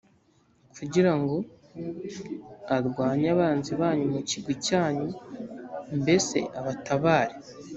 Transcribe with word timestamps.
kugira 0.77 1.11
ngo 1.19 1.35
arwanye 2.75 3.27
abanzi 3.35 3.71
banyu 3.81 4.05
mu 4.13 4.21
kigwi 4.29 4.53
cyanyu, 4.65 5.07
mbese 5.99 6.37
abatabare.» 6.59 7.35